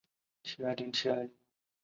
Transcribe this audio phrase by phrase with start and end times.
[0.03, 1.31] 更衣是一个职官的名衔。